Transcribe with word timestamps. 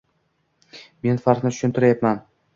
Men 1.09 1.21
farqni 1.27 1.53
tushuntiryapman. 1.55 2.21